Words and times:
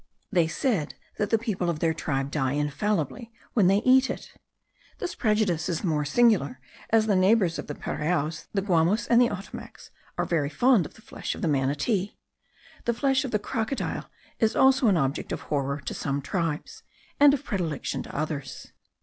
They 0.31 0.47
said 0.47 0.95
that 1.19 1.29
the 1.29 1.37
people 1.37 1.69
of 1.69 1.77
their 1.77 1.93
tribe 1.93 2.31
die 2.31 2.53
infallibly 2.53 3.31
when 3.53 3.67
they 3.67 3.83
eat 3.85 4.09
of 4.09 4.17
it. 4.17 4.33
This 4.97 5.13
prejudice 5.13 5.69
is 5.69 5.81
the 5.81 5.87
more 5.89 6.05
singular, 6.05 6.59
as 6.89 7.05
the 7.05 7.15
neighbours 7.15 7.59
of 7.59 7.67
the 7.67 7.75
Piraoas, 7.75 8.47
the 8.51 8.63
Guamos 8.63 9.05
and 9.05 9.21
the 9.21 9.29
Ottomacs, 9.29 9.91
are 10.17 10.25
very 10.25 10.49
fond 10.49 10.87
of 10.87 10.95
the 10.95 11.03
flesh 11.03 11.35
of 11.35 11.43
the 11.43 11.47
manatee. 11.47 12.15
The 12.85 12.95
flesh 12.95 13.23
of 13.23 13.29
the 13.29 13.37
crocodile 13.37 14.09
is 14.39 14.55
also 14.55 14.87
an 14.87 14.97
object 14.97 15.31
of 15.31 15.41
horror 15.41 15.79
to 15.81 15.93
some 15.93 16.19
tribes, 16.19 16.81
and 17.19 17.35
of 17.35 17.43
predilection 17.43 18.01
to 18.01 18.15
others. 18.17 18.71